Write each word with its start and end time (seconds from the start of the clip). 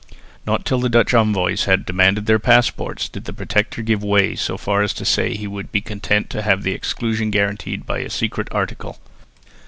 Not 0.47 0.65
till 0.65 0.79
the 0.79 0.89
Dutch 0.89 1.13
envoys 1.13 1.65
had 1.65 1.85
demanded 1.85 2.25
their 2.25 2.39
passports 2.39 3.07
did 3.07 3.25
the 3.25 3.33
Protector 3.33 3.83
give 3.83 4.03
way 4.03 4.35
so 4.35 4.57
far 4.57 4.81
as 4.81 4.95
to 4.95 5.05
say 5.05 5.35
he 5.35 5.45
would 5.45 5.71
be 5.71 5.79
content 5.79 6.27
to 6.31 6.41
have 6.41 6.63
the 6.63 6.73
exclusion 6.73 7.29
guaranteed 7.29 7.85
by 7.85 7.99
a 7.99 8.09
secret 8.09 8.47
article. 8.51 8.97